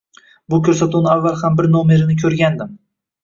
Bu 0.53 0.57
koʻrsatuvni 0.67 1.11
avval 1.11 1.37
ham 1.43 1.59
bir 1.59 1.69
nomerini 1.75 2.17
koʻrgandim. 2.23 2.73